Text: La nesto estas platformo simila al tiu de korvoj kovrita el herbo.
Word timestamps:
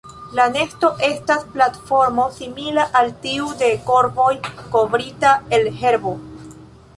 La 0.37 0.45
nesto 0.53 0.87
estas 1.07 1.43
platformo 1.57 2.25
simila 2.37 2.85
al 3.01 3.11
tiu 3.27 3.51
de 3.61 3.69
korvoj 3.91 4.31
kovrita 4.77 5.35
el 5.59 5.71
herbo. 5.85 6.17